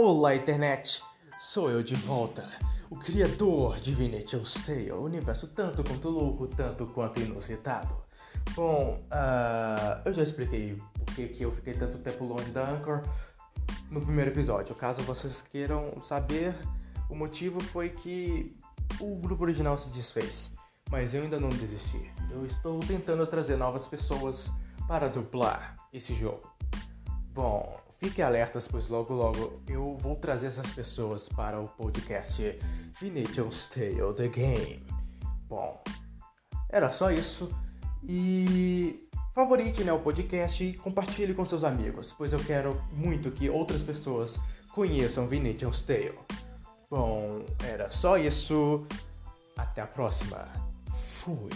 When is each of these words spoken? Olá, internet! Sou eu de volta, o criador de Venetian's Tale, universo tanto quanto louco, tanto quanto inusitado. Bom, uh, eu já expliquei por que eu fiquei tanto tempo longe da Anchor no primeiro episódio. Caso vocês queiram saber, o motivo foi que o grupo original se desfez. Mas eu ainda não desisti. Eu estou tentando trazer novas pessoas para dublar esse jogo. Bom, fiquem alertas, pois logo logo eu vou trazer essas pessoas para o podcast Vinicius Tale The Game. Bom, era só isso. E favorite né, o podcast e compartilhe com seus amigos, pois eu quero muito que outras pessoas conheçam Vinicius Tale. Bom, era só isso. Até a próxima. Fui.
Olá, 0.00 0.36
internet! 0.36 1.02
Sou 1.40 1.68
eu 1.68 1.82
de 1.82 1.96
volta, 1.96 2.48
o 2.88 2.96
criador 2.96 3.80
de 3.80 3.92
Venetian's 3.92 4.54
Tale, 4.64 4.92
universo 4.92 5.48
tanto 5.48 5.82
quanto 5.82 6.08
louco, 6.08 6.46
tanto 6.46 6.86
quanto 6.86 7.18
inusitado. 7.18 7.96
Bom, 8.54 8.96
uh, 9.10 10.00
eu 10.04 10.14
já 10.14 10.22
expliquei 10.22 10.80
por 10.94 11.12
que 11.12 11.42
eu 11.42 11.50
fiquei 11.50 11.74
tanto 11.74 11.98
tempo 11.98 12.24
longe 12.24 12.48
da 12.52 12.70
Anchor 12.70 13.02
no 13.90 14.00
primeiro 14.00 14.30
episódio. 14.30 14.72
Caso 14.76 15.02
vocês 15.02 15.42
queiram 15.42 15.92
saber, 16.00 16.54
o 17.10 17.16
motivo 17.16 17.60
foi 17.60 17.88
que 17.88 18.56
o 19.00 19.16
grupo 19.16 19.42
original 19.42 19.76
se 19.76 19.90
desfez. 19.90 20.54
Mas 20.92 21.12
eu 21.12 21.24
ainda 21.24 21.40
não 21.40 21.48
desisti. 21.48 22.08
Eu 22.30 22.44
estou 22.44 22.78
tentando 22.78 23.26
trazer 23.26 23.56
novas 23.56 23.88
pessoas 23.88 24.48
para 24.86 25.08
dublar 25.08 25.76
esse 25.92 26.14
jogo. 26.14 26.48
Bom, 27.34 27.87
fiquem 27.98 28.24
alertas, 28.24 28.66
pois 28.66 28.88
logo 28.88 29.12
logo 29.12 29.60
eu 29.68 29.96
vou 29.98 30.16
trazer 30.16 30.46
essas 30.46 30.70
pessoas 30.72 31.28
para 31.28 31.60
o 31.60 31.68
podcast 31.68 32.58
Vinicius 33.00 33.68
Tale 33.68 34.14
The 34.14 34.28
Game. 34.28 34.86
Bom, 35.48 35.82
era 36.68 36.90
só 36.90 37.10
isso. 37.10 37.48
E 38.02 39.08
favorite 39.34 39.84
né, 39.84 39.92
o 39.92 39.98
podcast 39.98 40.64
e 40.64 40.74
compartilhe 40.74 41.34
com 41.34 41.44
seus 41.44 41.64
amigos, 41.64 42.14
pois 42.16 42.32
eu 42.32 42.38
quero 42.38 42.80
muito 42.92 43.30
que 43.30 43.50
outras 43.50 43.82
pessoas 43.82 44.38
conheçam 44.72 45.26
Vinicius 45.26 45.82
Tale. 45.82 46.14
Bom, 46.90 47.44
era 47.64 47.90
só 47.90 48.16
isso. 48.16 48.86
Até 49.56 49.82
a 49.82 49.86
próxima. 49.86 50.48
Fui. 50.94 51.50